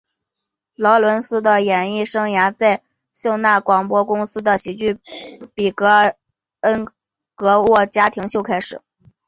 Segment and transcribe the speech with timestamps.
[0.77, 2.81] 劳伦斯的演艺生涯在
[3.21, 4.99] 透纳广播公司的喜剧
[5.53, 6.17] 比尔
[6.61, 6.87] 恩
[7.35, 8.81] 格沃家庭秀开始。